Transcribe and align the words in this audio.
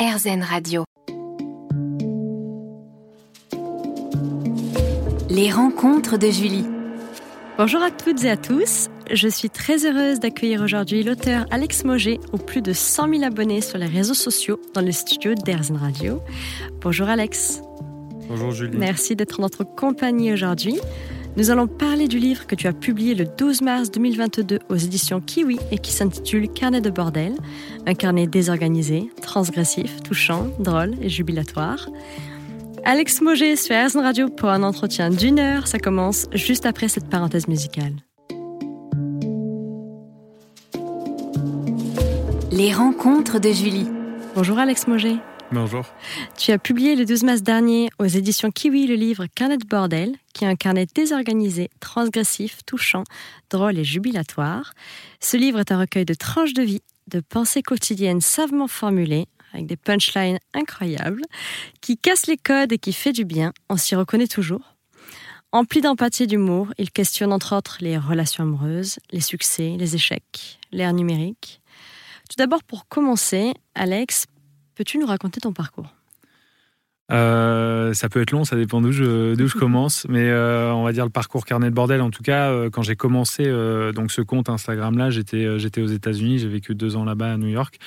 RZN 0.00 0.42
Radio. 0.42 0.84
Les 5.28 5.52
rencontres 5.52 6.16
de 6.16 6.28
Julie. 6.28 6.64
Bonjour 7.58 7.82
à 7.82 7.90
toutes 7.90 8.24
et 8.24 8.30
à 8.30 8.38
tous. 8.38 8.88
Je 9.12 9.28
suis 9.28 9.50
très 9.50 9.84
heureuse 9.84 10.18
d'accueillir 10.18 10.62
aujourd'hui 10.62 11.02
l'auteur 11.02 11.44
Alex 11.50 11.84
Moget, 11.84 12.18
aux 12.32 12.38
plus 12.38 12.62
de 12.62 12.72
100 12.72 13.10
000 13.10 13.24
abonnés 13.24 13.60
sur 13.60 13.76
les 13.76 13.84
réseaux 13.84 14.14
sociaux 14.14 14.58
dans 14.72 14.80
le 14.80 14.90
studio 14.90 15.34
d'Erzen 15.34 15.76
Radio. 15.76 16.22
Bonjour 16.80 17.06
Alex. 17.10 17.60
Bonjour 18.26 18.52
Julie. 18.52 18.78
Merci 18.78 19.16
d'être 19.16 19.38
en 19.38 19.42
notre 19.42 19.64
compagnie 19.64 20.32
aujourd'hui. 20.32 20.80
Nous 21.36 21.50
allons 21.50 21.68
parler 21.68 22.08
du 22.08 22.18
livre 22.18 22.46
que 22.46 22.56
tu 22.56 22.66
as 22.66 22.72
publié 22.72 23.14
le 23.14 23.24
12 23.24 23.62
mars 23.62 23.90
2022 23.90 24.58
aux 24.68 24.76
éditions 24.76 25.20
Kiwi 25.20 25.58
et 25.70 25.78
qui 25.78 25.92
s'intitule 25.92 26.48
Carnet 26.48 26.80
de 26.80 26.90
bordel, 26.90 27.34
un 27.86 27.94
carnet 27.94 28.26
désorganisé, 28.26 29.10
transgressif, 29.22 30.02
touchant, 30.02 30.48
drôle 30.58 30.94
et 31.00 31.08
jubilatoire. 31.08 31.88
Alex 32.84 33.20
Moget 33.20 33.56
sur 33.56 33.76
RZN 33.76 34.00
Radio 34.00 34.28
pour 34.28 34.48
un 34.48 34.62
entretien 34.62 35.10
d'une 35.10 35.38
heure. 35.38 35.68
Ça 35.68 35.78
commence 35.78 36.26
juste 36.32 36.66
après 36.66 36.88
cette 36.88 37.08
parenthèse 37.08 37.46
musicale. 37.46 37.94
Les 42.50 42.72
rencontres 42.72 43.38
de 43.38 43.50
Julie. 43.50 43.86
Bonjour 44.34 44.58
Alex 44.58 44.88
Moget. 44.88 45.16
Bonjour. 45.52 45.84
Tu 46.38 46.52
as 46.52 46.58
publié 46.58 46.94
le 46.94 47.04
12 47.04 47.24
mars 47.24 47.42
dernier 47.42 47.90
aux 47.98 48.06
éditions 48.06 48.52
Kiwi 48.52 48.86
le 48.86 48.94
livre 48.94 49.26
Carnet 49.34 49.56
de 49.56 49.66
bordel, 49.66 50.14
qui 50.32 50.44
est 50.44 50.48
un 50.48 50.54
carnet 50.54 50.86
désorganisé, 50.94 51.70
transgressif, 51.80 52.60
touchant, 52.66 53.02
drôle 53.50 53.76
et 53.76 53.82
jubilatoire. 53.82 54.74
Ce 55.18 55.36
livre 55.36 55.58
est 55.58 55.72
un 55.72 55.80
recueil 55.80 56.04
de 56.04 56.14
tranches 56.14 56.54
de 56.54 56.62
vie, 56.62 56.82
de 57.08 57.18
pensées 57.18 57.62
quotidiennes 57.62 58.20
savement 58.20 58.68
formulées, 58.68 59.26
avec 59.52 59.66
des 59.66 59.76
punchlines 59.76 60.38
incroyables, 60.54 61.22
qui 61.80 61.98
casse 61.98 62.28
les 62.28 62.36
codes 62.36 62.70
et 62.70 62.78
qui 62.78 62.92
fait 62.92 63.12
du 63.12 63.24
bien, 63.24 63.52
on 63.68 63.76
s'y 63.76 63.96
reconnaît 63.96 64.28
toujours. 64.28 64.76
Empli 65.50 65.80
d'empathie 65.80 66.22
et 66.22 66.26
d'humour, 66.28 66.68
il 66.78 66.92
questionne 66.92 67.32
entre 67.32 67.56
autres 67.56 67.78
les 67.80 67.98
relations 67.98 68.44
amoureuses, 68.44 69.00
les 69.10 69.20
succès, 69.20 69.74
les 69.76 69.96
échecs, 69.96 70.60
l'ère 70.70 70.92
numérique. 70.92 71.60
Tout 72.28 72.36
d'abord, 72.38 72.62
pour 72.62 72.86
commencer, 72.86 73.52
Alex, 73.74 74.26
Peux-tu 74.74 74.98
nous 74.98 75.06
raconter 75.06 75.40
ton 75.40 75.52
parcours? 75.52 75.94
Euh, 77.10 77.92
ça 77.92 78.08
peut 78.08 78.20
être 78.20 78.30
long, 78.30 78.44
ça 78.44 78.56
dépend 78.56 78.80
d'où 78.80 78.92
je, 78.92 79.34
d'où 79.34 79.48
je 79.48 79.54
commence, 79.58 80.06
mais 80.08 80.28
euh, 80.28 80.72
on 80.72 80.84
va 80.84 80.92
dire 80.92 81.04
le 81.04 81.10
parcours 81.10 81.44
carnet 81.44 81.70
de 81.70 81.74
bordel. 81.74 82.00
En 82.00 82.10
tout 82.10 82.22
cas, 82.22 82.50
euh, 82.50 82.70
quand 82.70 82.82
j'ai 82.82 82.96
commencé 82.96 83.44
donc 83.94 84.12
ce 84.12 84.22
compte 84.22 84.48
Instagram 84.48 84.96
là, 84.96 85.10
j'étais 85.10 85.58
j'étais 85.58 85.80
aux 85.80 85.86
États-Unis, 85.86 86.38
j'ai 86.38 86.48
vécu 86.48 86.74
deux 86.74 86.96
ans 86.96 87.04
là-bas 87.04 87.32
à 87.32 87.36
New 87.36 87.48
York, 87.48 87.78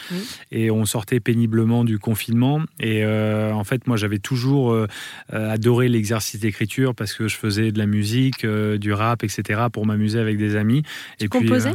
et 0.52 0.72
on 0.72 0.86
sortait 0.86 1.20
péniblement 1.20 1.84
du 1.84 2.00
confinement. 2.00 2.62
Et 2.80 3.06
en 3.06 3.64
fait, 3.64 3.88
moi, 3.88 3.97
j'avais 3.97 4.20
toujours 4.20 4.75
adoré 5.31 5.88
l'exercice 5.88 6.40
d'écriture 6.40 6.95
parce 6.95 7.14
que 7.14 7.28
je 7.28 7.38
faisais 7.38 7.72
de 7.72 7.78
la 7.78 7.86
musique, 7.86 8.45
du 8.45 8.94
rap, 8.94 9.23
etc. 9.23 9.62
pour 9.72 9.86
m'amuser 9.86 10.20
avec 10.20 10.38
des 10.38 10.56
amis. 10.56 10.84
Tu 11.18 11.25
et 11.25 11.28
composais? 11.28 11.73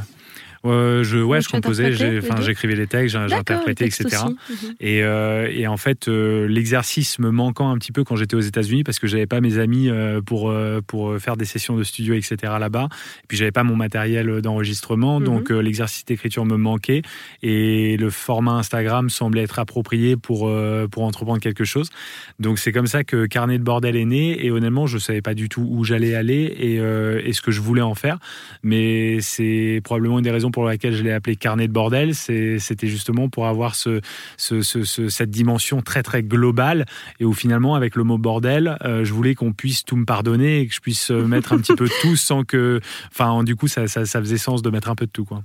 Euh, 0.68 1.02
je, 1.02 1.18
ouais, 1.18 1.40
je 1.40 1.48
composais, 1.48 1.92
j'écrivais 1.92 2.74
les 2.74 2.86
textes, 2.86 3.16
j'interprétais, 3.28 3.86
etc. 3.86 4.24
Mhm. 4.28 4.74
et, 4.80 5.02
euh, 5.02 5.48
et, 5.50 5.66
en 5.66 5.76
fait, 5.76 6.08
euh, 6.08 6.46
l'exercice 6.46 7.18
me 7.18 7.30
manquant 7.30 7.70
un 7.70 7.78
petit 7.78 7.92
peu 7.92 8.04
quand 8.04 8.16
j'étais 8.16 8.36
aux 8.36 8.40
États-Unis 8.40 8.84
parce 8.84 8.98
que 8.98 9.06
j'avais 9.06 9.26
pas 9.26 9.40
mes 9.40 9.58
amis 9.58 9.90
pour, 10.26 10.52
pour 10.86 11.18
faire 11.18 11.36
des 11.36 11.44
sessions 11.44 11.76
de 11.76 11.84
studio, 11.84 12.14
etc. 12.14 12.36
là-bas. 12.58 12.88
Et 13.24 13.26
puis 13.28 13.36
j'avais 13.36 13.52
pas 13.52 13.62
mon 13.62 13.76
matériel 13.76 14.40
d'enregistrement, 14.40 15.20
mhm. 15.20 15.26
donc 15.26 15.50
l'exercice 15.50 16.04
d'écriture 16.04 16.44
me 16.44 16.56
manquait 16.56 17.02
et 17.42 17.96
le 17.96 18.10
format 18.10 18.52
Instagram 18.52 19.10
semblait 19.10 19.42
être 19.42 19.58
approprié 19.58 20.16
pour, 20.16 20.50
pour 20.90 21.02
entreprendre 21.04 21.40
quelque 21.40 21.64
chose. 21.64 21.90
Donc 22.38 22.58
c'est 22.58 22.72
comme 22.72 22.86
ça 22.86 23.04
que 23.04 23.26
Carnet 23.26 23.58
de 23.58 23.64
bordel 23.64 23.96
est 23.96 24.04
né 24.04 24.44
et 24.44 24.50
honnêtement, 24.50 24.86
je 24.86 24.98
savais 24.98 25.22
pas 25.22 25.34
du 25.34 25.48
tout 25.48 25.66
où 25.68 25.84
j'allais 25.84 26.14
aller 26.14 26.42
et, 26.58 26.76
et 26.76 27.32
ce 27.32 27.42
que 27.42 27.50
je 27.50 27.60
voulais 27.60 27.82
en 27.82 27.94
faire. 27.94 28.18
Mais 28.62 29.20
c'est 29.20 29.80
probablement 29.84 30.18
une 30.18 30.24
des 30.24 30.30
raisons 30.30 30.50
pour 30.50 30.57
laquelle 30.66 30.94
je 30.94 31.02
l'ai 31.02 31.12
appelé 31.12 31.36
carnet 31.36 31.68
de 31.68 31.72
bordel, 31.72 32.14
c'était 32.14 32.86
justement 32.86 33.28
pour 33.28 33.46
avoir 33.46 33.74
ce, 33.74 34.00
cette 34.36 35.30
dimension 35.30 35.82
très 35.82 36.02
très 36.02 36.22
globale 36.22 36.86
et 37.20 37.24
où 37.24 37.32
finalement 37.32 37.74
avec 37.74 37.96
le 37.96 38.04
mot 38.04 38.18
bordel, 38.18 38.76
euh, 38.84 39.04
je 39.04 39.12
voulais 39.12 39.34
qu'on 39.34 39.52
puisse 39.52 39.84
tout 39.84 39.96
me 39.96 40.04
pardonner 40.04 40.60
et 40.60 40.66
que 40.66 40.74
je 40.74 40.80
puisse 40.80 41.10
euh, 41.10 41.24
mettre 41.24 41.52
un 41.52 41.58
petit 41.58 41.74
peu 41.74 41.88
tout 42.02 42.16
sans 42.16 42.44
que, 42.44 42.80
enfin 43.10 43.44
du 43.44 43.56
coup 43.56 43.68
ça, 43.68 43.86
ça, 43.88 44.04
faisait 44.06 44.38
sens 44.38 44.62
de 44.62 44.70
mettre 44.70 44.90
un 44.90 44.94
peu 44.94 45.06
de 45.06 45.10
tout 45.10 45.24
quoi. 45.24 45.42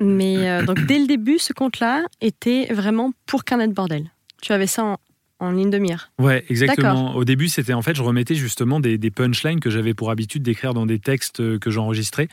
Mais 0.00 0.48
euh, 0.48 0.64
donc 0.64 0.84
dès 0.84 0.98
le 0.98 1.06
début, 1.06 1.38
ce 1.38 1.52
compte-là 1.52 2.04
était 2.20 2.72
vraiment 2.72 3.12
pour 3.24 3.44
carnet 3.44 3.68
de 3.68 3.72
bordel. 3.72 4.10
Tu 4.42 4.52
avais 4.52 4.66
ça 4.66 4.84
en, 4.84 4.96
en 5.38 5.50
ligne 5.50 5.68
de 5.68 5.78
mire. 5.78 6.10
Ouais, 6.18 6.44
exactement. 6.48 7.14
Au 7.14 7.24
début, 7.24 7.48
c'était 7.48 7.74
en 7.74 7.82
fait, 7.82 7.94
je 7.94 8.02
remettais 8.02 8.34
justement 8.34 8.80
des, 8.80 8.98
punchlines 9.10 9.60
que 9.60 9.70
j'avais 9.70 9.94
pour 9.94 10.10
habitude 10.10 10.42
d'écrire 10.42 10.74
dans 10.74 10.86
des 10.86 10.98
textes 10.98 11.40
euh, 11.40 11.58
que 11.58 11.70
j'enregistrais. 11.70 12.28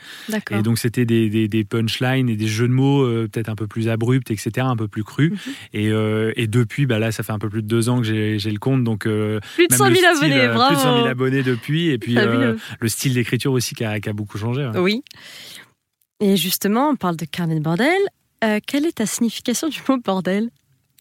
Et 0.50 0.62
donc, 0.62 0.78
c'était 0.78 1.04
des, 1.04 1.48
des, 1.48 1.64
punchlines 1.64 2.28
et 2.28 2.36
des 2.36 2.46
jeux 2.46 2.68
de 2.68 2.72
mots 2.72 3.02
euh, 3.02 3.28
peut-être 3.30 3.48
un 3.48 3.54
peu 3.54 3.66
plus 3.66 3.88
abrupts, 3.88 4.30
etc., 4.30 4.66
un 4.68 4.76
peu 4.76 4.88
plus 4.88 5.04
crus. 5.04 5.32
Mhm. 5.32 5.38
et, 5.74 5.88
euh, 5.90 6.32
et, 6.36 6.46
depuis, 6.46 6.86
bah 6.86 6.98
là, 6.98 7.12
ça 7.12 7.22
fait 7.22 7.32
un 7.32 7.38
peu 7.38 7.48
plus 7.48 7.62
de 7.62 7.68
deux 7.68 7.88
ans 7.88 8.00
que 8.00 8.06
j'ai 8.06 8.50
le 8.50 8.58
compte. 8.58 8.84
Donc, 8.84 9.02
plus 9.02 9.68
de 9.68 9.74
100 9.74 9.90
000 9.90 10.16
abonnés, 10.16 10.48
bravo. 10.48 10.74
Plus 10.74 10.76
de 10.76 10.82
100 10.82 10.96
000 10.96 11.06
abonnés 11.06 11.42
depuis. 11.42 11.88
Et 11.88 11.98
puis, 11.98 12.14
le 12.80 12.88
style 12.88 13.14
d'écriture 13.14 13.52
aussi 13.52 13.74
qui 13.74 13.84
a, 13.84 14.00
qui 14.00 14.08
a, 14.08 14.12
beaucoup 14.12 14.38
changé. 14.38 14.70
Oui. 14.76 15.02
Et 16.20 16.36
justement, 16.36 16.90
on 16.90 16.96
parle 16.96 17.16
de 17.16 17.24
carnet 17.24 17.56
de 17.56 17.60
bordel. 17.60 17.90
quelle 18.66 18.86
est 18.86 18.96
ta 18.96 19.06
signification 19.06 19.68
du 19.68 19.80
mot 19.88 19.98
bordel? 19.98 20.50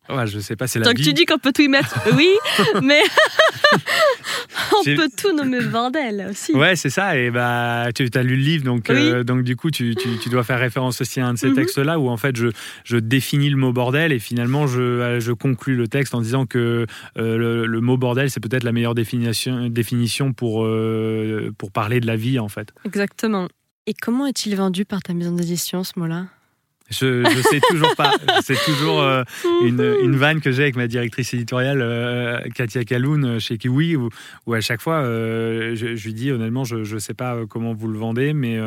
Ouais, 0.09 0.27
je 0.27 0.39
sais 0.39 0.57
pas, 0.57 0.67
c'est 0.67 0.79
la 0.79 0.85
Donc 0.85 0.95
tu 0.95 1.13
dis 1.13 1.25
qu'on 1.25 1.37
peut 1.37 1.53
tout 1.53 1.61
y 1.61 1.69
mettre, 1.69 1.97
oui, 2.17 2.29
mais 2.83 3.01
on 4.73 4.83
peut 4.83 5.09
tout 5.15 5.33
nommer 5.33 5.61
bordel 5.61 6.27
aussi. 6.29 6.53
Ouais, 6.53 6.75
c'est 6.75 6.89
ça. 6.89 7.17
Et 7.17 7.31
bah, 7.31 7.87
tu 7.95 8.09
as 8.13 8.23
lu 8.23 8.35
le 8.35 8.43
livre, 8.43 8.65
donc, 8.65 8.89
euh, 8.89 9.23
donc 9.23 9.43
du 9.43 9.55
coup, 9.55 9.71
tu, 9.71 9.95
tu, 9.95 10.29
dois 10.29 10.43
faire 10.43 10.59
référence 10.59 10.99
aussi 10.99 11.21
à 11.21 11.27
un 11.27 11.33
de 11.33 11.37
ces 11.37 11.49
mhm. 11.49 11.55
textes-là 11.55 11.99
où 11.99 12.09
en 12.09 12.17
fait, 12.17 12.35
je, 12.35 12.47
je, 12.83 12.97
définis 12.97 13.49
le 13.49 13.55
mot 13.55 13.71
bordel 13.71 14.11
et 14.11 14.19
finalement, 14.19 14.67
je, 14.67 14.81
euh, 14.81 15.19
je 15.21 15.31
conclus 15.31 15.75
le 15.75 15.87
texte 15.87 16.13
en 16.15 16.21
disant 16.21 16.45
que 16.45 16.85
euh, 17.17 17.65
le, 17.65 17.81
mot 17.81 17.97
bordel, 17.97 18.29
c'est 18.29 18.41
peut-être 18.41 18.63
la 18.63 18.73
meilleure 18.73 18.95
définition, 18.95 19.69
définition 19.69 20.33
pour, 20.33 20.67
pour 21.57 21.71
parler 21.71 21.99
de 22.01 22.07
la 22.07 22.15
vie, 22.17 22.39
en 22.39 22.49
fait. 22.49 22.73
Exactement. 22.85 23.47
Et 23.85 23.93
comment 23.93 24.25
est-il 24.27 24.55
vendu 24.55 24.85
par 24.85 25.01
ta 25.01 25.13
maison 25.13 25.33
d'édition, 25.33 25.83
ce 25.83 25.97
mot-là? 25.97 26.27
Je 26.99 27.37
ne 27.37 27.41
sais 27.41 27.59
toujours 27.69 27.95
pas. 27.95 28.11
C'est 28.41 28.57
toujours 28.65 29.01
euh, 29.01 29.23
une, 29.63 29.81
une, 30.03 30.15
vanne 30.15 30.41
que 30.41 30.51
j'ai 30.51 30.63
avec 30.63 30.75
ma 30.75 30.87
directrice 30.87 31.33
éditoriale, 31.33 31.81
euh, 31.81 32.39
Katia 32.55 32.83
Kaloun, 32.83 33.25
euh, 33.25 33.39
chez 33.39 33.57
Kiwi, 33.57 33.95
où, 33.95 34.09
où 34.45 34.53
à 34.53 34.61
chaque 34.61 34.81
fois, 34.81 35.03
je, 35.03 36.03
lui 36.03 36.13
dis 36.13 36.31
honnêtement, 36.31 36.63
je 36.63 36.77
ne 36.77 36.99
sais 36.99 37.13
pas 37.13 37.45
comment 37.47 37.73
vous 37.73 37.87
le 37.87 37.97
vendez, 37.97 38.33
mais, 38.33 38.59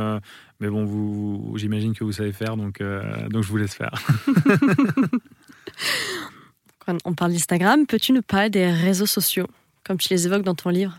mais 0.61 0.69
bon, 0.69 0.85
vous, 0.85 1.55
j'imagine 1.57 1.95
que 1.95 2.05
vous 2.05 2.13
savez 2.13 2.33
faire, 2.33 2.57
donc, 2.57 2.83
donc 3.31 3.43
je 3.43 3.49
vous 3.49 3.57
laisse 3.57 3.75
faire. 3.75 3.93
on 7.05 7.15
parle 7.15 7.33
d'Instagram, 7.33 7.87
peux-tu 7.87 8.13
nous 8.13 8.23
parler 8.23 8.51
des 8.51 8.71
réseaux 8.71 9.07
sociaux, 9.07 9.47
comme 9.85 9.99
tu 9.99 10.09
les 10.11 10.27
évoques 10.27 10.45
dans 10.45 10.55
ton 10.55 10.71
livre, 10.71 10.97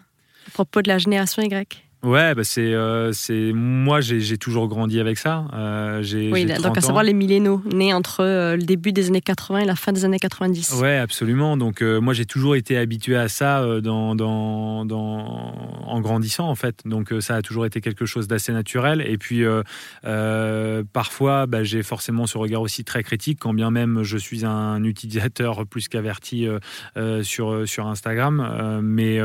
à 0.47 0.51
propos 0.51 0.81
de 0.81 0.87
la 0.87 0.97
génération 0.97 1.41
Y? 1.41 1.86
Ouais, 2.03 2.35
bah 2.35 2.43
c'est, 2.43 2.73
euh, 2.73 3.11
c'est 3.11 3.51
moi 3.53 4.01
j'ai 4.01 4.37
toujours 4.37 4.67
grandi 4.67 4.99
avec 4.99 5.17
ça. 5.17 5.45
Euh, 5.53 6.01
j'ai, 6.03 6.31
oui, 6.31 6.45
donc 6.45 6.77
à 6.77 6.81
savoir 6.81 7.03
les 7.03 7.13
millénaux, 7.13 7.61
nés 7.73 7.93
entre 7.93 8.23
euh, 8.23 8.55
le 8.55 8.63
début 8.63 8.91
des 8.91 9.07
années 9.07 9.21
80 9.21 9.59
et 9.59 9.65
la 9.65 9.75
fin 9.75 9.91
des 9.91 10.05
années 10.05 10.19
90. 10.19 10.73
Ouais, 10.79 10.97
absolument. 10.97 11.57
Donc 11.57 11.81
moi 11.81 12.13
j'ai 12.13 12.25
toujours 12.25 12.55
été 12.55 12.77
habitué 12.77 13.17
à 13.17 13.27
ça 13.29 13.65
dans, 13.81 14.15
dans, 14.15 14.85
dans, 14.85 15.46
en 15.87 16.01
grandissant 16.01 16.47
en 16.47 16.55
fait. 16.55 16.81
Donc 16.85 17.13
ça 17.19 17.35
a 17.35 17.41
toujours 17.41 17.65
été 17.65 17.81
quelque 17.81 18.05
chose 18.05 18.27
d'assez 18.27 18.51
naturel. 18.53 19.01
Et 19.05 19.17
puis 19.17 19.43
parfois 20.93 21.45
bah, 21.45 21.63
j'ai 21.63 21.83
forcément 21.83 22.27
ce 22.27 22.37
regard 22.37 22.61
aussi 22.61 22.83
très 22.83 23.03
critique, 23.03 23.39
quand 23.39 23.53
bien 23.53 23.71
même 23.71 24.03
je 24.03 24.17
suis 24.17 24.45
un 24.45 24.83
utilisateur 24.83 25.65
plus 25.65 25.87
qu'averti 25.87 26.47
sur 27.23 27.67
sur 27.67 27.87
Instagram. 27.87 28.81
mais 28.83 29.19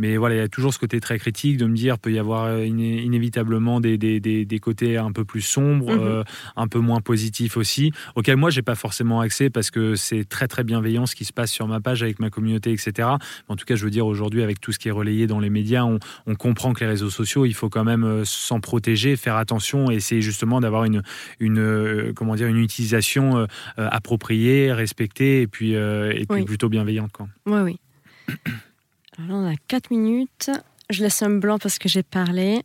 mais 0.00 0.16
voilà, 0.16 0.36
il 0.36 0.38
y 0.38 0.42
a 0.42 0.48
toujours 0.48 0.72
ce 0.72 0.78
côté 0.78 0.98
très 0.98 1.18
critique 1.18 1.56
de 1.56 1.66
me 1.66 1.74
dire 1.74 1.98
peut 1.98 2.12
y 2.12 2.18
avoir 2.18 2.44
euh, 2.44 2.64
inévitablement 2.64 3.80
des, 3.80 3.98
des, 3.98 4.20
des, 4.20 4.58
côtés 4.58 4.96
un 4.96 5.12
peu 5.12 5.24
plus 5.24 5.42
sombres, 5.42 5.92
mhm. 5.92 6.00
euh, 6.00 6.24
un 6.56 6.68
peu 6.68 6.78
moins 6.78 7.00
positifs 7.00 7.56
aussi, 7.56 7.92
auxquels 8.14 8.36
moi 8.36 8.50
j'ai 8.50 8.62
pas 8.62 8.74
forcément 8.74 9.20
accès 9.20 9.50
parce 9.50 9.70
que 9.70 9.96
c'est 9.96 10.24
très 10.28 10.48
très 10.48 10.64
bienveillant 10.64 11.06
ce 11.06 11.14
qui 11.14 11.24
se 11.24 11.32
passe 11.32 11.50
sur 11.50 11.66
ma 11.66 11.80
page 11.80 12.02
avec 12.02 12.18
ma 12.18 12.30
communauté, 12.30 12.72
etc. 12.72 13.08
En 13.48 13.56
tout 13.56 13.64
cas, 13.64 13.74
je 13.74 13.84
veux 13.84 13.90
dire 13.90 14.06
aujourd'hui 14.06 14.42
avec 14.42 14.60
tout 14.60 14.72
ce 14.72 14.78
qui 14.78 14.88
est 14.88 14.92
relayé 14.92 15.26
dans 15.26 15.40
les 15.40 15.50
médias, 15.50 15.84
on, 15.96 15.98
on 16.26 16.34
comprend 16.34 16.72
que 16.72 16.80
les 16.80 16.90
réseaux 16.90 17.10
sociaux, 17.10 17.44
il 17.44 17.54
faut 17.54 17.68
quand 17.68 17.84
même 17.84 18.04
euh, 18.04 18.24
s'en 18.24 18.60
protéger, 18.60 19.16
faire 19.16 19.36
attention 19.36 19.90
et 19.90 19.96
essayer 19.96 20.22
justement 20.22 20.60
d'avoir 20.60 20.84
une, 20.84 21.02
une 21.38 22.12
comment 22.14 22.34
dire 22.34 22.48
une 22.48 22.58
utilisation 22.58 23.46
appropriée, 23.76 24.72
respectée 24.72 25.42
et 25.42 25.46
puis, 25.46 25.72
et 25.72 26.26
puis 26.28 26.44
plutôt 26.44 26.68
bienveillante. 26.68 27.12
Quoi. 27.12 27.28
Oui, 27.46 27.60
oui. 27.60 27.80
Alors 29.18 29.42
là, 29.42 29.48
on 29.48 29.52
a 29.52 29.56
4 29.68 29.90
minutes. 29.90 30.50
Je 30.88 31.02
laisse 31.02 31.22
un 31.22 31.30
blanc 31.30 31.58
parce 31.58 31.78
que 31.78 31.88
j'ai 31.88 32.02
parlé. 32.02 32.62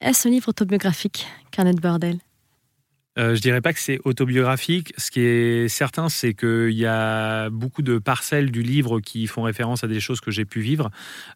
Est-ce 0.00 0.28
un 0.28 0.30
livre 0.30 0.48
autobiographique, 0.48 1.26
Carnet 1.50 1.74
de 1.74 1.80
bordel? 1.80 2.18
Euh, 3.18 3.34
je 3.34 3.40
dirais 3.40 3.60
pas 3.60 3.72
que 3.72 3.80
c'est 3.80 3.98
autobiographique. 4.04 4.92
Ce 4.96 5.10
qui 5.10 5.20
est 5.20 5.68
certain, 5.68 6.08
c'est 6.08 6.32
qu'il 6.32 6.70
y 6.70 6.86
a 6.86 7.50
beaucoup 7.50 7.82
de 7.82 7.98
parcelles 7.98 8.52
du 8.52 8.62
livre 8.62 9.00
qui 9.00 9.26
font 9.26 9.42
référence 9.42 9.82
à 9.82 9.88
des 9.88 9.98
choses 9.98 10.20
que 10.20 10.30
j'ai 10.30 10.44
pu 10.44 10.60
vivre, 10.60 10.90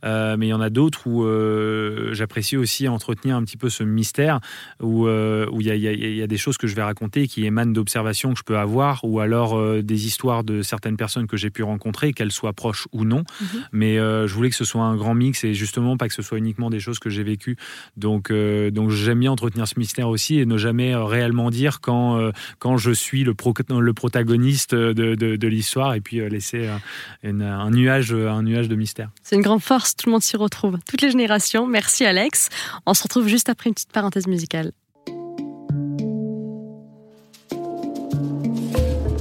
euh, 0.05 0.37
mais 0.39 0.47
il 0.47 0.51
y 0.51 0.55
en 0.55 0.61
a 0.61 0.71
d'autres 0.71 1.07
où 1.07 1.25
euh, 1.25 2.15
j'apprécie 2.15 2.57
aussi 2.57 2.87
entretenir 2.87 3.37
un 3.37 3.43
petit 3.43 3.57
peu 3.57 3.71
ce 3.71 3.83
mystère, 3.83 4.41
où 4.81 5.05
où 5.05 5.61
il 5.61 5.67
y, 5.67 6.23
a, 6.23 6.27
des 6.27 6.37
choses 6.37 6.57
que 6.57 6.67
je 6.67 6.75
vais 6.75 6.83
raconter 6.83 7.27
qui 7.27 7.45
émanent 7.45 7.73
d'observations 7.73 8.33
que 8.33 8.39
je 8.39 8.45
peux 8.45 8.57
avoir, 8.57 9.01
ou 9.05 9.21
alors 9.21 9.83
des 9.83 10.07
histoires 10.07 10.45
de 10.45 10.63
certaines 10.63 10.97
personnes 10.97 11.27
que 11.27 11.37
j'ai 11.37 11.51
pu 11.51 11.63
rencontrer, 11.63 12.13
qu'elles 12.13 12.33
soient 12.33 12.53
proches 12.53 12.87
ou 12.93 13.05
non. 13.05 13.25
Mhm. 13.41 13.47
Mais 13.73 13.97
je 13.97 14.33
voulais 14.33 14.51
que 14.51 14.57
ce 14.57 14.65
soit 14.65 14.83
un 14.83 14.97
grand 14.97 15.15
mix 15.15 15.45
et 15.45 15.55
justement 15.55 15.97
pas 15.97 16.09
que 16.09 16.15
ce 16.15 16.23
soit 16.23 16.39
uniquement 16.39 16.71
des 16.71 16.81
choses 16.81 16.99
que 16.99 17.11
j'ai 17.11 17.23
vécues. 17.23 17.57
Donc, 17.97 18.33
donc 18.33 18.91
j'aime 18.91 19.21
bien 19.21 19.33
entretenir 19.33 19.69
ce 19.69 19.79
mystère 19.79 20.09
aussi 20.09 20.39
et 20.39 20.47
ne 20.47 20.57
jamais 20.57 20.95
réellement 20.95 21.51
dire 21.51 21.64
quand, 21.81 22.19
euh, 22.19 22.33
quand 22.59 22.77
je 22.77 22.91
suis 22.91 23.25
le, 23.25 23.35
le 23.81 23.93
protagoniste 23.93 24.75
de, 24.75 25.15
de, 25.15 25.49
l'histoire 25.49 25.95
et 25.95 26.01
puis 26.01 26.21
euh, 26.21 26.29
laisser 26.29 26.69
euh, 26.69 27.41
un, 27.41 27.71
nuage, 27.71 28.13
un 28.13 28.43
nuage 28.43 28.69
de 28.69 28.77
mystère. 28.77 29.11
C'est 29.23 29.37
une 29.37 29.43
grande 29.43 29.63
force, 29.63 29.97
tout 29.97 30.09
le 30.09 30.13
monde 30.13 30.23
s'y 30.23 30.37
retrouve, 30.37 30.79
toutes 30.89 31.03
les 31.03 31.11
générations. 31.11 31.67
Merci 31.67 32.05
Alex. 32.05 32.49
On 32.87 32.95
se 32.95 33.03
retrouve 33.03 33.29
juste 33.29 33.49
après 33.49 33.69
une 33.69 33.75
petite 33.75 33.93
parenthèse 33.93 34.27
musicale. 34.27 34.73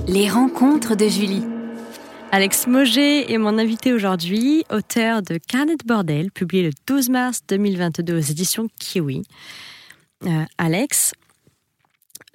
Les 0.07 0.29
rencontres 0.29 0.95
de 0.95 1.07
Julie. 1.07 1.43
Alex 2.31 2.67
Moget 2.67 3.31
est 3.31 3.37
mon 3.37 3.59
invité 3.59 3.93
aujourd'hui, 3.93 4.65
auteur 4.71 5.21
de 5.21 5.37
Carnet 5.37 5.77
Bordel, 5.85 6.31
publié 6.31 6.63
le 6.63 6.71
12 6.87 7.09
mars 7.09 7.41
2022 7.47 8.17
aux 8.17 8.19
éditions 8.19 8.67
Kiwi. 8.79 9.23
Alex, 10.57 11.13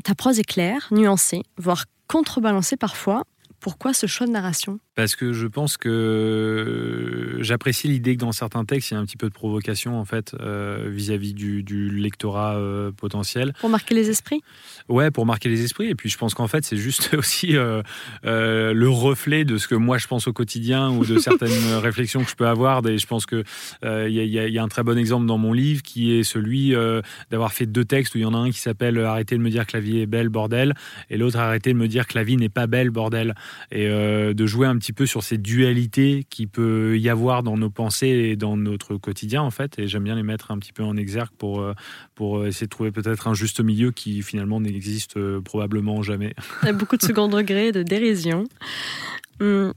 ta 0.05 0.15
prose 0.15 0.39
est 0.39 0.45
claire, 0.45 0.89
nuancée, 0.91 1.43
voire 1.57 1.85
contrebalancée 2.07 2.77
parfois. 2.77 3.25
Pourquoi 3.61 3.93
ce 3.93 4.07
choix 4.07 4.27
de 4.27 4.33
narration? 4.33 4.79
Parce 4.99 5.15
que 5.15 5.33
je 5.33 5.47
pense 5.47 5.77
que 5.77 7.39
j'apprécie 7.39 7.87
l'idée 7.87 8.17
que 8.17 8.21
dans 8.21 8.33
certains 8.33 8.65
textes, 8.65 8.91
il 8.91 8.95
y 8.95 8.97
a 8.97 9.01
un 9.01 9.05
petit 9.05 9.17
peu 9.17 9.29
de 9.29 9.33
provocation 9.33 9.97
en 9.97 10.05
fait 10.05 10.35
euh, 10.41 10.89
vis-à-vis 10.91 11.35
du, 11.35 11.91
lectorat 11.91 12.57
euh, 12.57 12.91
potentiel. 12.91 13.53
Pour 13.61 13.71
marquer 13.71 13.95
les 13.95 14.11
esprits? 14.11 14.43
Ouais, 14.89 15.13
pour 15.13 15.25
marquer 15.25 15.51
les 15.51 15.63
esprits. 15.63 15.89
Et 15.89 15.95
puis 15.95 16.09
je 16.09 16.19
pense 16.19 16.35
qu'en 16.35 16.49
fait, 16.49 16.65
c'est 16.65 16.77
juste 16.77 17.15
aussi 17.17 17.57
euh, 17.57 17.85
le 18.25 18.89
reflet 18.89 19.45
de 19.45 19.57
ce 19.57 19.69
que 19.69 19.77
moi 19.77 19.99
je 19.99 20.09
pense 20.09 20.27
au 20.27 20.33
quotidien 20.33 20.91
ou 20.91 21.05
de 21.05 21.21
certaines 21.21 21.75
réflexions 21.81 22.25
que 22.25 22.31
je 22.31 22.35
peux 22.35 22.49
avoir. 22.49 22.85
Et 22.89 22.99
je 22.99 23.07
pense 23.07 23.25
qu'il 23.25 23.45
il 23.85 24.11
y, 24.11 24.35
y, 24.35 24.59
a 24.59 24.63
un 24.65 24.69
très 24.69 24.83
bon 24.83 24.99
exemple 24.99 25.27
dans 25.27 25.39
mon 25.39 25.53
livre 25.53 25.85
qui 25.85 26.13
est 26.13 26.25
celui 26.25 26.75
d'avoir 27.31 27.53
fait 27.53 27.67
deux 27.67 27.85
textes 27.85 28.17
où 28.17 28.19
il 28.19 28.23
y 28.23 28.25
en 28.25 28.35
a 28.35 28.39
un 28.39 28.51
qui 28.51 28.59
s'appelle 28.59 28.99
Arrêtez 28.99 29.37
de 29.37 29.43
me 29.43 29.51
dire 29.51 29.65
que 29.65 29.77
la 29.77 29.81
vie 29.81 30.01
est 30.01 30.07
belle, 30.07 30.29
bordel, 30.29 30.75
et 31.09 31.17
l'autre 31.19 31.39
Arrêtez 31.39 31.73
de 31.73 31.79
me 31.79 31.87
dire 31.87 32.09
que 32.09 32.19
la 32.19 32.25
vie 32.25 32.37
n'est 32.37 32.49
pas 32.49 32.67
belle, 32.67 32.91
bordel. 32.91 33.37
Et 33.71 33.87
de 33.89 34.47
jouer 34.47 34.67
un 34.67 34.77
petit 34.77 34.88
peu 34.93 35.07
sur 35.07 35.23
ces 35.23 35.39
dualités 35.39 36.25
qui 36.29 36.47
peut 36.47 36.99
y 36.99 37.09
avoir 37.09 37.43
dans 37.43 37.57
nos 37.57 37.71
pensées 37.71 38.07
et 38.07 38.37
dans 38.37 38.57
notre 38.57 38.97
quotidien 38.97 39.43
en 39.43 39.51
fait. 39.51 39.79
Et 39.79 39.87
j'aime 39.87 40.05
bien 40.05 40.15
les 40.15 40.23
mettre 40.23 40.51
un 40.51 40.59
petit 40.59 40.73
peu 40.73 40.83
en 40.83 40.97
exergue 40.97 41.31
pour, 41.37 41.61
euh, 41.61 41.75
pour 42.15 42.47
essayer 42.47 42.67
de 42.67 42.71
trouver 42.71 42.91
peut-être 42.91 43.29
un 43.29 43.35
juste 43.35 43.61
milieu 43.61 43.91
qui 43.91 44.23
finalement 44.23 44.61
n'existe 44.61 45.17
euh, 45.17 45.41
probablement 45.41 46.03
jamais. 46.03 46.35
Il 46.63 46.67
y 46.67 46.69
a 46.71 46.73
beaucoup 46.73 46.97
de 46.97 47.03
second 47.03 47.29
degré, 47.29 47.73
de 47.73 47.83
dérision. 47.83 48.45
Hum. 49.41 49.73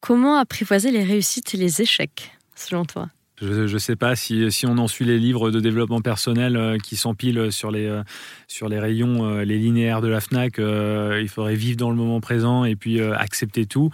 Comment 0.00 0.36
apprivoiser 0.36 0.90
les 0.90 1.02
réussites 1.02 1.54
et 1.54 1.58
les 1.58 1.82
échecs 1.82 2.32
selon 2.54 2.84
toi? 2.84 3.08
Je 3.40 3.72
ne 3.72 3.78
sais 3.78 3.96
pas 3.96 4.16
si, 4.16 4.50
si, 4.50 4.66
on 4.66 4.78
en 4.78 4.88
suit 4.88 5.04
les 5.04 5.18
livres 5.18 5.50
de 5.50 5.60
développement 5.60 6.00
personnel 6.00 6.56
euh, 6.56 6.76
qui 6.78 6.96
s'empilent 6.96 7.52
sur 7.52 7.70
les, 7.70 7.86
euh, 7.86 8.02
sur 8.48 8.68
les 8.68 8.80
rayons, 8.80 9.24
euh, 9.24 9.44
les 9.44 9.58
linéaires 9.58 10.00
de 10.00 10.08
la 10.08 10.20
FNAC. 10.20 10.58
il 10.58 11.28
faudrait 11.28 11.54
vivre 11.54 11.76
dans 11.76 11.90
le 11.90 11.96
moment 11.96 12.20
présent 12.20 12.64
et 12.64 12.74
puis 12.74 13.00
accepter 13.00 13.66
tout. 13.66 13.90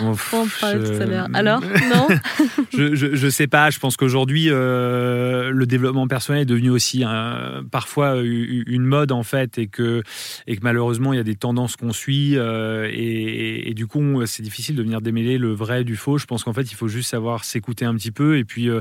on 0.00 0.14
parle 0.60 0.82
tout 0.82 1.02
à 1.02 1.06
l'heure. 1.06 1.28
Alors, 1.34 1.60
non 1.60 2.08
Je 2.72 3.24
ne 3.24 3.30
sais 3.30 3.46
pas. 3.46 3.70
Je 3.70 3.78
pense 3.78 3.96
qu'aujourd'hui, 3.96 4.46
le 4.48 5.64
développement 5.64 6.08
personnel 6.08 6.42
est 6.42 6.46
devenu 6.46 6.70
aussi 6.70 7.04
parfois 7.70 8.16
une 8.22 8.84
mode 8.84 9.12
en 9.12 9.22
fait 9.22 9.58
et 9.58 9.66
que, 9.66 10.02
et 10.46 10.56
que 10.56 10.62
malheureusement, 10.62 11.12
il 11.12 11.16
y 11.16 11.20
a 11.20 11.24
des 11.24 11.36
tendances 11.36 11.76
qu'on 11.76 11.92
suit 11.92 12.34
et, 12.34 13.68
et, 13.68 13.74
du 13.74 13.86
coup, 13.86 14.24
c'est 14.26 14.42
difficile 14.42 14.76
de 14.76 14.82
venir 14.82 15.00
démêler 15.00 15.38
le 15.38 15.52
vrai 15.52 15.84
du 15.84 15.96
faux. 15.96 16.18
Je 16.18 16.26
pense 16.26 16.44
qu'en 16.44 16.52
fait, 16.52 16.70
il 16.72 16.74
faut 16.74 16.88
juste 16.88 17.10
savoir 17.10 17.44
s'écouter 17.44 17.84
un 17.84 17.94
petit 17.94 18.10
peu 18.10 18.38
et 18.38 18.44
puis 18.44 18.71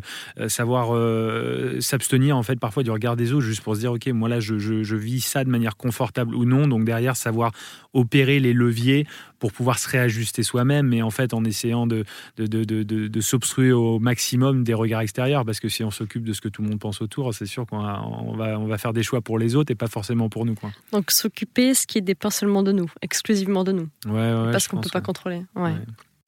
savoir 0.48 0.96
euh, 0.96 1.80
s'abstenir 1.82 2.38
en 2.38 2.44
fait 2.44 2.60
parfois 2.60 2.84
du 2.84 2.92
regard 2.92 3.16
des 3.16 3.34
autres 3.34 3.46
juste 3.46 3.62
pour 3.62 3.76
se 3.76 3.82
dire 3.82 3.92
ok 3.92 4.08
moi 4.08 4.30
là 4.30 4.40
je, 4.40 4.58
je, 4.58 4.96
vis 4.96 5.22
ça 5.22 5.44
de 5.44 5.50
manière 5.50 5.78
confortable 5.78 6.36
ou 6.36 6.46
non. 6.46 6.68
Donc 6.68 6.86
derrière 6.86 7.16
savoir 7.16 7.52
opérer 7.94 8.40
les 8.40 8.54
leviers 8.54 9.08
pour 9.40 9.52
pouvoir 9.52 9.80
se 9.80 9.90
réajuster 9.90 10.44
soi-même 10.44 10.88
mais 10.88 11.02
en 11.02 11.10
fait 11.10 11.34
en 11.34 11.44
essayant 11.44 11.88
de, 11.88 12.06
de, 12.38 12.46
de, 12.46 12.64
de, 12.64 12.84
de 12.84 13.22
s'obstruer 13.22 13.72
au 13.72 14.00
maximum 14.00 14.64
des 14.64 14.74
regards 14.74 15.02
extérieurs. 15.02 15.46
Parce 15.46 15.60
que 15.60 15.70
si 15.70 15.84
on 15.84 15.92
s'occupe 15.92 16.24
de 16.24 16.34
ce 16.34 16.42
que 16.42 16.50
tout 16.50 16.62
le 16.62 16.70
monde 16.70 16.80
pense 16.80 17.02
autour 17.02 17.34
c'est 17.34 17.46
sûr 17.46 17.66
qu'on 17.66 17.80
va, 17.80 18.04
on 18.04 18.36
va, 18.36 18.60
on 18.60 18.68
va 18.68 18.78
faire 18.78 18.94
des 18.94 19.04
choix 19.04 19.22
pour 19.22 19.40
les 19.40 19.56
autres 19.56 19.72
et 19.72 19.76
pas 19.76 19.88
forcément 19.88 20.30
pour 20.30 20.46
nous 20.46 20.56
quoi. 20.56 20.72
donc 20.92 21.12
s'occuper 21.12 21.74
ce 21.74 21.88
qui 21.88 22.02
dépend 22.02 22.30
seulement 22.30 22.64
de 22.64 22.72
nous 22.72 22.90
exclusivement 23.02 23.64
de 23.64 23.72
nous. 23.72 23.88
Ouais, 24.06 24.12
ouais 24.12 24.52
parce 24.52 24.68
qu'on 24.68 24.78
ne 24.78 24.84
peut 24.84 24.90
pas 24.92 25.02
contrôler 25.02 25.44
ouais. 25.56 25.74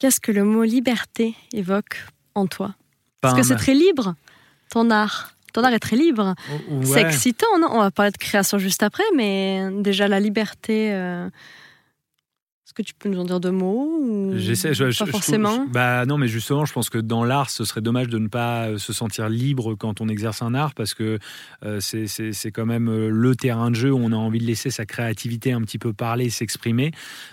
Qu'est-ce 0.03 0.19
que 0.19 0.33
le 0.33 0.43
mot 0.43 0.63
liberté 0.63 1.33
évoque 1.53 2.05
en 2.35 2.45
toi? 2.45 2.75
Parce 3.23 3.35
que 3.35 3.43
c'est 3.43 3.55
très 3.55 3.73
libre, 3.73 4.15
ton 4.69 4.89
art. 4.91 5.31
Ton 5.53 5.63
art 5.63 5.73
est 5.73 5.79
très 5.79 5.95
libre. 5.95 6.35
C'est 6.83 7.01
excitant, 7.01 7.59
non? 7.59 7.67
On 7.71 7.79
va 7.79 7.91
parler 7.91 8.11
de 8.11 8.17
création 8.17 8.57
juste 8.57 8.83
après, 8.83 9.03
mais 9.15 9.67
déjà 9.71 10.07
la 10.07 10.19
liberté. 10.19 10.89
Euh, 10.91 11.29
est-ce 12.73 12.81
que 12.81 12.87
tu 12.87 12.95
peux 12.97 13.07
nous 13.07 13.19
en 13.19 13.25
dire 13.25 13.39
deux 13.39 13.51
mots 13.51 14.33
J'essaie, 14.35 14.71
pas 14.71 15.05
forcément. 15.05 15.67
bah 15.67 16.07
non, 16.07 16.17
mais 16.17 16.27
justement, 16.27 16.65
je 16.65 16.73
pense 16.73 16.89
que 16.89 16.97
dans 16.97 17.23
l'art, 17.23 17.51
ce 17.51 17.65
serait 17.65 17.81
dommage 17.81 18.07
de 18.07 18.17
ne 18.17 18.27
pas 18.27 18.69
euh, 18.69 18.77
se 18.79 18.93
sentir 18.93 19.29
libre 19.29 19.75
quand 19.75 20.01
on 20.01 20.07
exerce 20.07 20.41
un 20.41 20.55
art, 20.55 20.73
parce 20.73 20.95
que 20.95 21.19
euh, 21.63 21.79
c'est 21.79 22.51
quand 22.51 22.65
même 22.65 22.89
euh, 22.89 23.09
le 23.11 23.35
terrain 23.35 23.69
de 23.69 23.75
jeu 23.75 23.91
où 23.91 23.99
on 23.99 24.11
a 24.11 24.15
envie 24.15 24.39
de 24.39 24.45
laisser 24.45 24.71
sa 24.71 24.87
créativité 24.87 25.51
un 25.51 25.61
petit 25.61 25.77
peu 25.77 25.93
parler, 25.93 26.31
s'exprimer. 26.31 26.89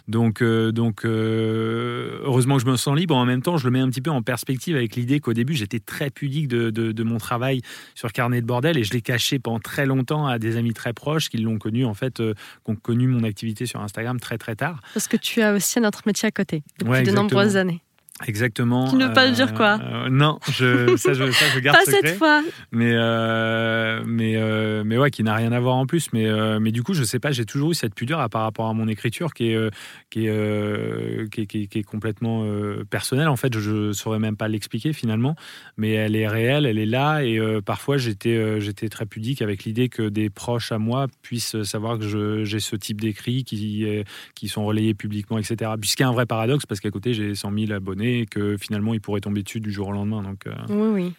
Donc, 0.08 0.42
donc 0.42 1.06
heureusement 1.06 2.56
que 2.56 2.62
je 2.62 2.66
me 2.66 2.76
sens 2.76 2.94
libre. 2.94 3.16
En 3.16 3.24
même 3.24 3.40
temps, 3.40 3.56
je 3.56 3.64
le 3.64 3.70
mets 3.70 3.80
un 3.80 3.88
petit 3.88 4.02
peu 4.02 4.10
en 4.10 4.20
perspective 4.20 4.76
avec 4.76 4.94
l'idée 4.94 5.20
qu'au 5.20 5.32
début, 5.32 5.54
j'étais 5.54 5.80
très 5.80 6.10
pudique 6.10 6.48
de, 6.48 6.68
de, 6.68 7.02
mon 7.02 7.16
travail 7.16 7.62
sur 7.94 8.12
Carnet 8.12 8.42
de 8.42 8.46
bordel 8.46 8.76
et 8.76 8.84
je 8.84 8.92
l'ai 8.92 9.00
caché 9.00 9.38
pendant 9.38 9.58
très 9.58 9.86
longtemps 9.86 10.26
à 10.26 10.38
des 10.38 10.58
amis 10.58 10.74
très 10.74 10.92
proches 10.92 11.30
qui 11.30 11.38
l'ont 11.38 11.58
connu 11.58 11.86
en 11.86 11.94
fait, 11.94 12.16
qui 12.16 12.70
ont 12.70 12.76
connu 12.76 13.06
mon 13.06 13.24
activité 13.24 13.64
sur 13.64 13.80
Instagram 13.80 14.20
très 14.20 14.36
très 14.36 14.54
tard. 14.54 14.80
Parce 14.92 15.08
que 15.08 15.16
tu 15.16 15.29
tu 15.30 15.42
as 15.42 15.52
aussi 15.52 15.78
un 15.78 15.84
autre 15.84 16.02
métier 16.06 16.26
à 16.26 16.30
côté 16.32 16.62
depuis 16.78 17.02
de 17.04 17.12
nombreuses 17.12 17.56
années. 17.56 17.80
Exactement. 18.26 18.88
Tu 18.88 18.96
ne 18.96 19.06
veux 19.06 19.12
pas 19.12 19.26
le 19.26 19.32
dire 19.32 19.54
quoi 19.54 19.78
euh, 19.82 20.08
Non, 20.10 20.38
je, 20.52 20.96
ça, 20.96 21.14
je, 21.14 21.30
ça, 21.30 21.44
je 21.54 21.60
garde 21.60 21.78
pas 21.84 21.90
cette 21.90 22.16
fois. 22.16 22.42
Mais 22.70 22.92
euh, 22.94 24.02
mais 24.06 24.36
euh, 24.36 24.82
mais 24.84 24.98
ouais, 24.98 25.10
qui 25.10 25.22
n'a 25.22 25.34
rien 25.34 25.52
à 25.52 25.60
voir 25.60 25.76
en 25.76 25.86
plus. 25.86 26.12
Mais 26.12 26.28
mais 26.60 26.72
du 26.72 26.82
coup, 26.82 26.94
je 26.94 27.04
sais 27.04 27.18
pas. 27.18 27.32
J'ai 27.32 27.46
toujours 27.46 27.70
eu 27.70 27.74
cette 27.74 27.94
pudeur 27.94 28.20
à, 28.20 28.28
par 28.28 28.42
rapport 28.42 28.66
à 28.66 28.74
mon 28.74 28.88
écriture 28.88 29.32
qui 29.32 29.52
est 29.52 29.70
qui 30.10 30.26
est, 30.26 31.30
qui, 31.30 31.68
qui, 31.68 31.78
est 31.78 31.82
complètement 31.82 32.44
personnelle. 32.90 33.28
En 33.28 33.36
fait, 33.36 33.58
je, 33.58 33.88
ne 33.88 33.92
saurais 33.92 34.18
même 34.18 34.36
pas 34.36 34.48
l'expliquer 34.48 34.92
finalement. 34.92 35.34
Mais 35.76 35.92
elle 35.92 36.16
est 36.16 36.28
réelle, 36.28 36.66
elle 36.66 36.78
est 36.78 36.86
là. 36.86 37.24
Et 37.24 37.40
parfois, 37.64 37.96
j'étais 37.96 38.60
j'étais 38.60 38.88
très 38.88 39.06
pudique 39.06 39.40
avec 39.40 39.64
l'idée 39.64 39.88
que 39.88 40.08
des 40.08 40.28
proches 40.30 40.72
à 40.72 40.78
moi 40.78 41.06
puissent 41.22 41.62
savoir 41.62 41.98
que 41.98 42.44
j'ai 42.44 42.60
ce 42.60 42.76
type 42.76 43.00
d'écrits 43.00 43.44
qui 43.44 43.86
qui 44.34 44.48
sont 44.48 44.64
relayés 44.64 44.94
publiquement, 44.94 45.38
etc. 45.38 45.72
Puisqu'il 45.80 46.02
y 46.02 46.06
a 46.06 46.08
un 46.08 46.12
vrai 46.12 46.26
paradoxe 46.26 46.66
parce 46.66 46.80
qu'à 46.80 46.90
côté, 46.90 47.14
j'ai 47.14 47.34
100 47.34 47.52
000 47.52 47.72
abonnés 47.72 48.09
et 48.18 48.26
que 48.26 48.56
finalement 48.56 48.92
il 48.94 49.00
pourrait 49.00 49.20
tomber 49.20 49.42
dessus 49.42 49.60
du 49.60 49.72
jour 49.72 49.88
au 49.88 49.92
lendemain. 49.92 50.22
Donc, 50.22 50.46
euh. 50.46 50.54
Oui, 50.68 51.02
oui. 51.02 51.14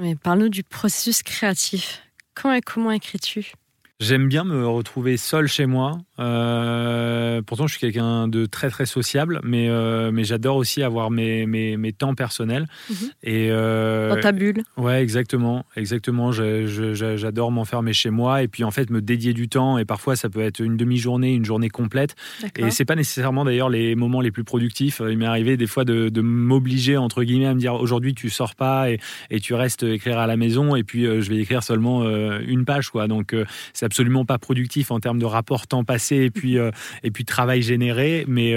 Mais 0.00 0.16
parle-nous 0.16 0.48
du 0.48 0.62
processus 0.62 1.22
créatif. 1.22 2.02
Quand 2.34 2.52
et 2.52 2.60
comment 2.60 2.90
écris-tu? 2.90 3.52
J'aime 4.00 4.28
bien 4.28 4.44
me 4.44 4.66
retrouver 4.66 5.18
seul 5.18 5.46
chez 5.46 5.66
moi. 5.66 5.98
Euh, 6.18 7.42
pourtant, 7.42 7.66
je 7.66 7.72
suis 7.72 7.80
quelqu'un 7.80 8.28
de 8.28 8.46
très 8.46 8.70
très 8.70 8.86
sociable, 8.86 9.42
mais 9.44 9.68
euh, 9.68 10.10
mais 10.10 10.24
j'adore 10.24 10.56
aussi 10.56 10.82
avoir 10.82 11.10
mes, 11.10 11.44
mes, 11.44 11.76
mes 11.76 11.92
temps 11.92 12.14
personnels. 12.14 12.66
Mhm. 12.88 12.96
Et 13.22 13.48
euh, 13.50 14.08
dans 14.08 14.18
ta 14.18 14.32
bulle. 14.32 14.62
Ouais, 14.78 15.02
exactement, 15.02 15.66
exactement. 15.76 16.32
J'adore 16.32 17.52
m'enfermer 17.52 17.92
chez 17.92 18.08
moi 18.08 18.42
et 18.42 18.48
puis 18.48 18.64
en 18.64 18.70
fait 18.70 18.88
me 18.88 19.02
dédier 19.02 19.34
du 19.34 19.50
temps. 19.50 19.76
Et 19.76 19.84
parfois, 19.84 20.16
ça 20.16 20.30
peut 20.30 20.40
être 20.40 20.60
une 20.60 20.78
demi-journée, 20.78 21.34
une 21.34 21.44
journée 21.44 21.68
complète. 21.68 22.16
Et 22.56 22.70
c'est 22.70 22.86
pas 22.86 22.96
nécessairement 22.96 23.44
d'ailleurs 23.44 23.68
les 23.68 23.94
moments 23.96 24.22
les 24.22 24.30
plus 24.30 24.44
productifs. 24.44 25.02
Il 25.06 25.18
m'est 25.18 25.26
arrivé 25.26 25.58
des 25.58 25.66
fois 25.66 25.84
de, 25.84 26.08
de 26.08 26.20
m'obliger 26.22 26.96
entre 26.96 27.22
guillemets 27.22 27.48
à 27.48 27.54
me 27.54 27.60
dire 27.60 27.74
aujourd'hui 27.74 28.14
tu 28.14 28.30
sors 28.30 28.54
pas 28.54 28.90
et, 28.90 28.98
et 29.28 29.40
tu 29.40 29.52
restes 29.52 29.82
écrire 29.82 30.18
à 30.18 30.26
la 30.26 30.38
maison 30.38 30.74
et 30.74 30.84
puis 30.84 31.04
je 31.04 31.28
vais 31.28 31.36
écrire 31.36 31.62
seulement 31.62 32.08
une 32.40 32.64
page 32.64 32.88
quoi. 32.88 33.06
Donc 33.06 33.36
ça 33.74 33.89
absolument 33.90 34.24
pas 34.24 34.38
productif 34.38 34.92
en 34.92 35.00
termes 35.00 35.18
de 35.18 35.24
rapport 35.24 35.66
temps 35.66 35.82
passé 35.84 36.16
et 36.16 36.30
puis 36.30 36.56
et 37.02 37.10
puis 37.10 37.24
travail 37.24 37.60
généré. 37.62 38.24
Mais 38.28 38.54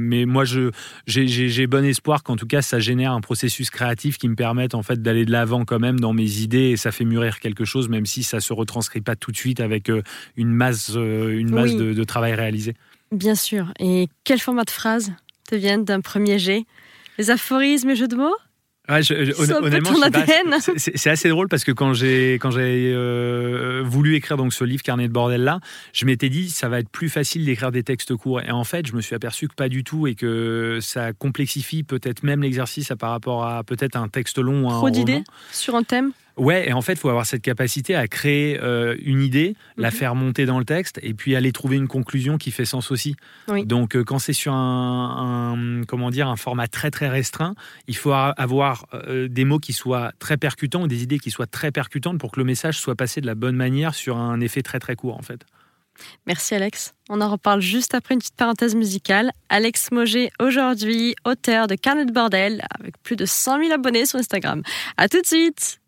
mais 0.00 0.24
moi 0.24 0.44
j'ai 1.06 1.66
bon 1.66 1.84
espoir 1.84 2.22
qu'en 2.22 2.36
tout 2.36 2.46
cas 2.46 2.62
ça 2.62 2.78
génère 2.78 3.12
un 3.12 3.20
processus 3.20 3.68
créatif 3.70 4.16
qui 4.16 4.28
me 4.28 4.34
permette 4.34 4.74
en 4.74 4.82
fait 4.82 5.02
d'aller 5.02 5.24
de 5.24 5.30
l'avant 5.30 5.64
quand 5.64 5.78
même 5.78 6.00
dans 6.00 6.14
mes 6.14 6.38
idées 6.38 6.70
et 6.70 6.76
ça 6.76 6.90
fait 6.90 7.04
mûrir 7.04 7.38
quelque 7.38 7.64
chose, 7.64 7.88
même 7.88 8.06
si 8.06 8.22
ça 8.22 8.40
se 8.40 8.52
retranscrit 8.52 9.02
pas 9.02 9.14
tout 9.14 9.30
de 9.30 9.36
suite 9.36 9.60
avec 9.60 9.90
une 10.36 10.52
masse 10.52 10.92
une 10.94 11.50
masse 11.50 11.74
de, 11.74 11.92
de 11.92 12.04
travail 12.04 12.34
réalisé. 12.34 12.74
Bien 13.12 13.34
sûr. 13.34 13.72
Et 13.78 14.08
quel 14.24 14.40
format 14.40 14.64
de 14.64 14.70
phrases 14.70 15.12
te 15.48 15.54
viennent 15.54 15.84
d'un 15.84 16.00
premier 16.00 16.38
jet? 16.38 16.64
Les 17.18 17.30
aphorismes 17.30 17.90
et 17.90 17.96
jeux 17.96 18.08
de 18.08 18.16
mots? 18.16 18.36
Honnêtement, 18.88 19.92
c'est 20.76 21.10
assez 21.10 21.28
drôle 21.28 21.48
parce 21.48 21.64
que 21.64 21.72
quand 21.72 21.94
j'ai 21.94 22.34
quand 22.34 22.50
j'ai 22.50 22.92
euh, 22.94 23.82
voulu 23.84 24.16
écrire 24.16 24.36
donc 24.36 24.52
ce 24.52 24.64
livre 24.64 24.82
Carnet 24.82 25.08
de 25.08 25.12
bordel 25.12 25.42
là, 25.42 25.60
je 25.92 26.04
m'étais 26.04 26.28
dit 26.28 26.50
ça 26.50 26.68
va 26.68 26.80
être 26.80 26.88
plus 26.88 27.08
facile 27.08 27.44
d'écrire 27.44 27.70
des 27.70 27.84
textes 27.84 28.14
courts. 28.16 28.40
Et 28.40 28.50
en 28.50 28.64
fait 28.64 28.86
je 28.86 28.94
me 28.94 29.00
suis 29.00 29.14
aperçu 29.14 29.48
que 29.48 29.54
pas 29.54 29.68
du 29.68 29.84
tout 29.84 30.06
et 30.06 30.14
que 30.14 30.78
ça 30.80 31.12
complexifie 31.12 31.84
peut-être 31.84 32.22
même 32.22 32.42
l'exercice 32.42 32.92
par 32.98 33.10
rapport 33.10 33.44
à 33.44 33.62
peut-être 33.62 33.96
un 33.96 34.08
texte 34.08 34.38
long 34.38 34.68
Trop 34.68 34.90
d'idées 34.90 35.22
sur 35.52 35.76
un 35.76 35.82
thème? 35.82 36.12
Ouais, 36.36 36.68
et 36.68 36.72
en 36.72 36.80
fait, 36.80 36.94
il 36.94 36.98
faut 36.98 37.08
avoir 37.08 37.26
cette 37.26 37.42
capacité 37.42 37.94
à 37.94 38.08
créer 38.08 38.58
euh, 38.60 38.96
une 39.02 39.20
idée, 39.20 39.54
la 39.76 39.90
mhm. 39.90 39.96
faire 39.96 40.14
monter 40.14 40.46
dans 40.46 40.58
le 40.58 40.64
texte, 40.64 40.98
et 41.02 41.14
puis 41.14 41.36
aller 41.36 41.52
trouver 41.52 41.76
une 41.76 41.88
conclusion 41.88 42.38
qui 42.38 42.50
fait 42.50 42.64
sens 42.64 42.90
aussi. 42.90 43.16
Donc, 43.64 43.96
euh, 43.96 44.04
quand 44.04 44.18
c'est 44.18 44.32
sur 44.32 44.52
un, 44.54 45.82
comment 45.86 46.10
dire, 46.10 46.28
un 46.28 46.36
format 46.36 46.68
très 46.68 46.90
très 46.90 47.08
restreint, 47.08 47.54
il 47.86 47.96
faut 47.96 48.12
avoir 48.12 48.86
euh, 48.94 49.28
des 49.28 49.44
mots 49.44 49.58
qui 49.58 49.72
soient 49.72 50.12
très 50.18 50.36
percutants, 50.36 50.82
ou 50.82 50.86
des 50.86 51.02
idées 51.02 51.18
qui 51.18 51.30
soient 51.30 51.46
très 51.46 51.70
percutantes 51.70 52.18
pour 52.18 52.32
que 52.32 52.40
le 52.40 52.44
message 52.44 52.78
soit 52.78 52.94
passé 52.94 53.20
de 53.20 53.26
la 53.26 53.34
bonne 53.34 53.56
manière 53.56 53.94
sur 53.94 54.16
un 54.16 54.40
effet 54.40 54.62
très 54.62 54.78
très 54.78 54.96
court, 54.96 55.16
en 55.16 55.22
fait. 55.22 55.44
Merci 56.26 56.54
Alex. 56.54 56.94
On 57.10 57.20
en 57.20 57.30
reparle 57.30 57.60
juste 57.60 57.94
après 57.94 58.14
une 58.14 58.20
petite 58.20 58.36
parenthèse 58.36 58.74
musicale. 58.74 59.30
Alex 59.50 59.90
Moget, 59.92 60.30
aujourd'hui 60.40 61.14
auteur 61.24 61.66
de 61.66 61.74
Carnet 61.74 62.06
de 62.06 62.12
Bordel, 62.12 62.64
avec 62.80 62.96
plus 63.02 63.16
de 63.16 63.26
100 63.26 63.58
000 63.58 63.72
abonnés 63.72 64.06
sur 64.06 64.18
Instagram. 64.18 64.62
À 64.96 65.08
tout 65.08 65.20
de 65.20 65.26
suite 65.26 65.81